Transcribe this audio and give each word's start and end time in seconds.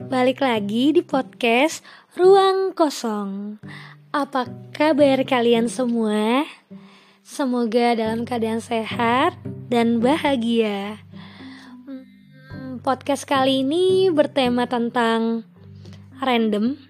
balik 0.00 0.40
lagi 0.40 0.96
di 0.96 1.04
podcast 1.04 1.84
Ruang 2.16 2.72
Kosong. 2.72 3.60
Apa 4.16 4.48
kabar 4.72 5.20
kalian 5.28 5.68
semua? 5.68 6.48
Semoga 7.20 7.92
dalam 8.00 8.24
keadaan 8.24 8.64
sehat 8.64 9.36
dan 9.68 10.00
bahagia. 10.00 11.04
Hmm, 11.84 12.80
podcast 12.80 13.28
kali 13.28 13.60
ini 13.60 14.08
bertema 14.08 14.64
tentang 14.64 15.44
random. 16.24 16.80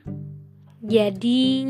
Jadi 0.86 1.66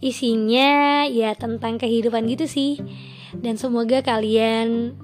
isinya 0.00 1.04
ya 1.04 1.36
tentang 1.36 1.76
kehidupan 1.76 2.24
gitu 2.24 2.48
sih. 2.48 2.80
Dan 3.36 3.60
semoga 3.60 4.00
kalian 4.00 4.96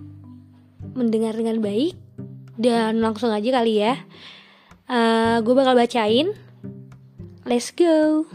mendengar 0.97 1.37
dengan 1.37 1.61
baik 1.61 2.06
dan 2.57 3.01
langsung 3.05 3.33
aja 3.33 3.61
kali 3.61 3.85
ya. 3.85 4.01
Uh, 4.89 5.41
gue 5.45 5.55
bakal 5.55 5.77
bacain. 5.77 6.33
Let's 7.47 7.71
go. 7.71 8.27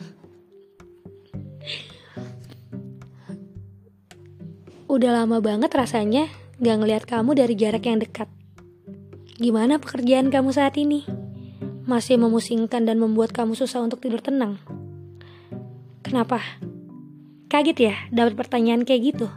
Udah 4.92 5.24
lama 5.24 5.40
banget 5.40 5.72
rasanya 5.72 6.28
gak 6.60 6.78
ngeliat 6.84 7.04
kamu 7.08 7.32
dari 7.36 7.56
jarak 7.56 7.88
yang 7.88 8.00
dekat. 8.00 8.28
Gimana 9.40 9.80
pekerjaan 9.80 10.30
kamu 10.30 10.52
saat 10.52 10.78
ini? 10.78 11.08
Masih 11.88 12.20
memusingkan 12.20 12.86
dan 12.86 13.02
membuat 13.02 13.34
kamu 13.34 13.58
susah 13.58 13.82
untuk 13.82 14.04
tidur 14.04 14.22
tenang. 14.22 14.62
Kenapa? 16.06 16.44
Kaget 17.48 17.78
ya 17.80 17.96
dapat 18.12 18.36
pertanyaan 18.36 18.84
kayak 18.84 19.16
gitu? 19.16 19.28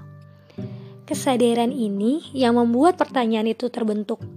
Kesadaran 1.07 1.71
ini 1.71 2.21
yang 2.35 2.59
membuat 2.59 2.99
pertanyaan 2.99 3.47
itu 3.47 3.71
terbentuk 3.71 4.34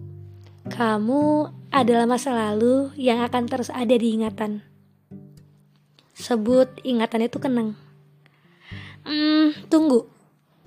kamu 0.68 1.52
adalah 1.72 2.06
masa 2.08 2.36
lalu 2.36 2.92
yang 3.00 3.24
akan 3.24 3.48
terus 3.48 3.72
ada 3.72 3.96
di 3.96 4.14
ingatan. 4.16 4.64
Sebut 6.18 6.68
ingatan 6.84 7.28
itu 7.28 7.38
kenang. 7.40 7.80
Hmm, 9.08 9.56
tunggu. 9.72 10.10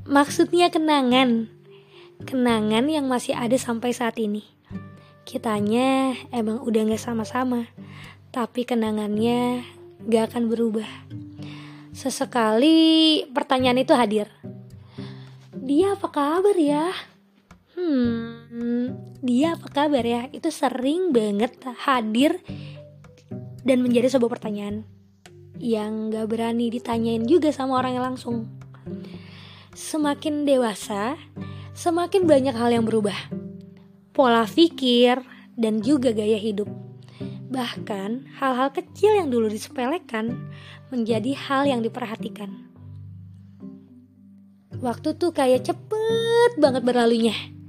Maksudnya 0.08 0.72
kenangan. 0.72 1.50
Kenangan 2.24 2.84
yang 2.88 3.08
masih 3.08 3.36
ada 3.36 3.56
sampai 3.56 3.92
saat 3.92 4.16
ini. 4.16 4.44
Kitanya 5.28 6.16
emang 6.32 6.64
udah 6.64 6.90
gak 6.90 7.02
sama-sama. 7.02 7.68
Tapi 8.32 8.64
kenangannya 8.64 9.64
gak 10.08 10.32
akan 10.32 10.48
berubah. 10.48 10.88
Sesekali 11.92 13.26
pertanyaan 13.34 13.82
itu 13.82 13.92
hadir. 13.92 14.30
Dia 15.52 15.98
apa 15.98 16.08
kabar 16.08 16.56
ya? 16.56 16.88
Hmm, 17.80 18.92
dia 19.24 19.56
apa 19.56 19.72
kabar 19.72 20.04
ya? 20.04 20.28
Itu 20.36 20.52
sering 20.52 21.16
banget 21.16 21.56
hadir 21.88 22.36
dan 23.64 23.80
menjadi 23.80 24.12
sebuah 24.12 24.36
pertanyaan 24.36 24.84
yang 25.56 26.12
gak 26.12 26.28
berani 26.28 26.68
ditanyain 26.68 27.24
juga 27.24 27.48
sama 27.52 27.80
orang 27.80 27.96
yang 27.96 28.04
langsung. 28.12 28.52
Semakin 29.72 30.44
dewasa, 30.44 31.16
semakin 31.72 32.28
banyak 32.28 32.52
hal 32.52 32.68
yang 32.68 32.84
berubah. 32.84 33.16
Pola 34.12 34.44
pikir 34.44 35.24
dan 35.56 35.80
juga 35.80 36.12
gaya 36.12 36.36
hidup. 36.36 36.68
Bahkan 37.48 38.40
hal-hal 38.40 38.68
kecil 38.76 39.24
yang 39.24 39.32
dulu 39.32 39.48
disepelekan 39.48 40.52
menjadi 40.92 41.32
hal 41.32 41.64
yang 41.64 41.80
diperhatikan. 41.80 42.68
Waktu 44.80 45.16
tuh 45.16 45.32
kayak 45.32 45.64
cepet 45.64 46.56
banget 46.60 46.84
berlalunya 46.84 47.59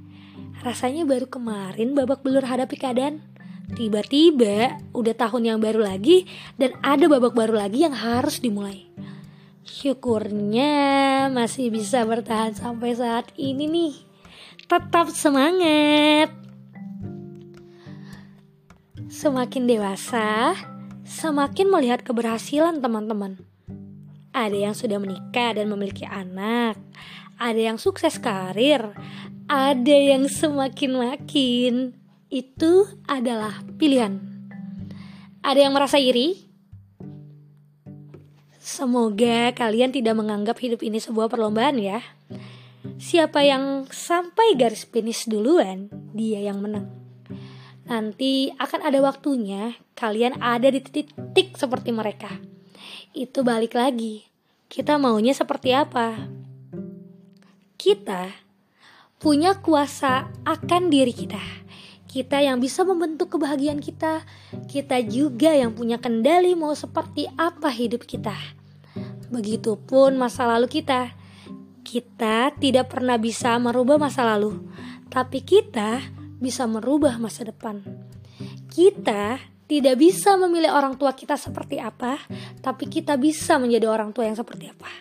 Rasanya 0.61 1.09
baru 1.09 1.25
kemarin 1.25 1.97
babak 1.97 2.21
belur 2.21 2.45
hadapi 2.45 2.77
keadaan. 2.77 3.25
Tiba-tiba 3.73 4.77
udah 4.93 5.15
tahun 5.17 5.55
yang 5.55 5.59
baru 5.63 5.81
lagi 5.81 6.29
dan 6.61 6.77
ada 6.85 7.09
babak 7.09 7.33
baru 7.33 7.65
lagi 7.65 7.81
yang 7.81 7.97
harus 7.97 8.37
dimulai. 8.37 8.85
Syukurnya 9.65 10.73
masih 11.33 11.73
bisa 11.73 12.05
bertahan 12.05 12.53
sampai 12.53 12.93
saat 12.93 13.33
ini 13.41 13.65
nih. 13.65 13.93
Tetap 14.69 15.09
semangat. 15.09 16.29
Semakin 19.09 19.65
dewasa, 19.65 20.53
semakin 21.01 21.67
melihat 21.73 22.05
keberhasilan 22.05 22.79
teman-teman. 22.85 23.50
Ada 24.31 24.71
yang 24.71 24.75
sudah 24.75 24.95
menikah 24.95 25.59
dan 25.59 25.67
memiliki 25.67 26.07
anak, 26.07 26.79
ada 27.35 27.59
yang 27.59 27.75
sukses 27.75 28.15
karir, 28.15 28.95
ada 29.51 29.95
yang 29.95 30.31
semakin 30.31 30.91
makin 30.95 31.73
itu 32.31 32.87
adalah 33.11 33.59
pilihan. 33.75 34.23
Ada 35.43 35.67
yang 35.67 35.75
merasa 35.75 35.99
iri? 35.99 36.47
Semoga 38.61 39.51
kalian 39.51 39.91
tidak 39.91 40.15
menganggap 40.15 40.55
hidup 40.63 40.79
ini 40.79 41.01
sebuah 41.01 41.27
perlombaan 41.27 41.75
ya. 41.81 41.99
Siapa 43.01 43.43
yang 43.43 43.89
sampai 43.89 44.55
garis 44.55 44.87
finish 44.87 45.27
duluan, 45.27 45.91
dia 46.15 46.39
yang 46.39 46.63
menang. 46.63 46.87
Nanti 47.89 48.53
akan 48.55 48.87
ada 48.87 49.03
waktunya 49.03 49.75
kalian 49.97 50.39
ada 50.39 50.71
di 50.71 50.79
titik 50.79 51.59
seperti 51.59 51.91
mereka. 51.91 52.31
Itu 53.11 53.43
balik 53.43 53.75
lagi. 53.75 54.25
Kita 54.71 54.95
maunya 54.95 55.35
seperti 55.35 55.75
apa? 55.75 56.15
Kita 57.75 58.31
punya 59.21 59.59
kuasa 59.59 60.31
akan 60.47 60.89
diri 60.89 61.13
kita. 61.13 61.41
Kita 62.11 62.43
yang 62.43 62.59
bisa 62.59 62.83
membentuk 62.83 63.37
kebahagiaan 63.37 63.79
kita, 63.79 64.27
kita 64.67 64.99
juga 65.05 65.55
yang 65.55 65.71
punya 65.71 65.95
kendali 65.95 66.57
mau 66.59 66.75
seperti 66.75 67.23
apa 67.39 67.71
hidup 67.71 68.03
kita. 68.03 68.35
Begitupun 69.31 70.19
masa 70.19 70.43
lalu 70.43 70.67
kita. 70.67 71.15
Kita 71.87 72.51
tidak 72.59 72.91
pernah 72.91 73.15
bisa 73.15 73.55
merubah 73.57 73.95
masa 73.95 74.27
lalu, 74.27 74.59
tapi 75.07 75.39
kita 75.39 76.03
bisa 76.39 76.67
merubah 76.67 77.15
masa 77.15 77.47
depan. 77.47 77.83
Kita 78.67 79.39
tidak 79.71 79.95
bisa 79.95 80.35
memilih 80.35 80.75
orang 80.75 80.99
tua 80.99 81.15
kita 81.15 81.39
seperti 81.39 81.79
apa, 81.79 82.19
tapi 82.59 82.91
kita 82.91 83.15
bisa 83.15 83.55
menjadi 83.55 83.87
orang 83.87 84.11
tua 84.11 84.27
yang 84.27 84.35
seperti 84.35 84.67
apa. 84.67 84.91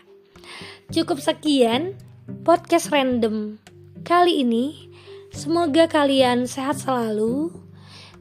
Cukup 0.94 1.18
sekian 1.18 1.98
podcast 2.46 2.94
random 2.94 3.58
kali 4.06 4.46
ini. 4.46 4.86
Semoga 5.34 5.90
kalian 5.90 6.46
sehat 6.46 6.78
selalu 6.78 7.50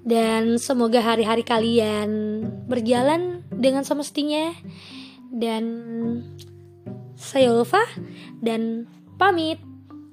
dan 0.02 0.58
semoga 0.58 1.06
hari-hari 1.06 1.46
kalian 1.46 2.42
berjalan 2.66 3.46
dengan 3.54 3.86
semestinya. 3.86 4.50
Dan 5.30 5.66
saya 7.14 7.54
Ulfa 7.54 7.86
dan 8.42 8.90
pamit. 9.22 9.62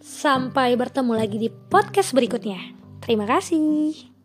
Sampai 0.06 0.78
bertemu 0.78 1.18
lagi 1.18 1.34
di 1.34 1.50
podcast 1.50 2.14
berikutnya. 2.14 2.60
Terima 3.02 3.26
kasih. 3.26 4.15